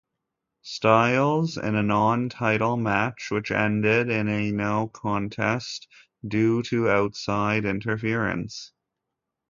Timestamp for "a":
1.75-1.83, 4.29-4.49